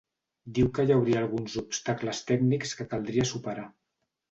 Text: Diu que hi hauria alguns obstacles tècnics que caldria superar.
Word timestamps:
Diu 0.59 0.71
que 0.77 0.85
hi 0.87 0.93
hauria 0.95 1.19
alguns 1.25 1.59
obstacles 1.61 2.23
tècnics 2.33 2.75
que 2.81 2.91
caldria 2.97 3.29
superar. 3.37 3.71